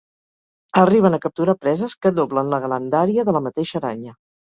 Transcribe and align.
Arriben 0.83 1.17
a 1.17 1.19
capturar 1.27 1.55
preses 1.67 1.97
que 2.07 2.15
doblen 2.23 2.53
la 2.57 2.63
grandària 2.67 3.31
de 3.33 3.41
la 3.41 3.47
mateixa 3.51 3.83
aranya. 3.85 4.21